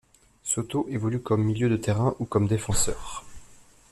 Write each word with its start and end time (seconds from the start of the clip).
Soto 0.41 0.87
évolue 0.89 1.19
comme 1.21 1.43
milieu 1.43 1.69
de 1.69 1.77
terrain 1.77 2.15
ou 2.17 2.25
comme 2.25 2.47
défenseur. 2.47 3.23